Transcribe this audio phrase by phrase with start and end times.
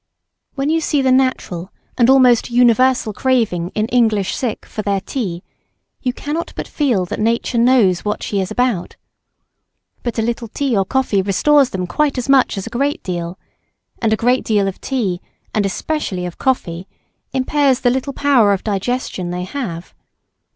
[0.55, 5.43] When you see the natural and almost universal craving in English sick for their "tea,"
[6.01, 8.95] you cannot but feel that nature knows what she is about.
[10.01, 13.37] But a little tea or coffee restores them quite as much as a great deal,
[14.01, 15.21] and a great deal of tea
[15.53, 16.87] and especially of coffee
[17.31, 19.93] impairs the little power of digestion they have.